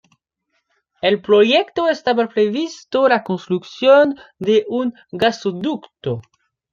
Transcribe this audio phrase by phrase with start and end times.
[1.03, 6.23] El proyecto estaba previsto la construcción de un gasoducto.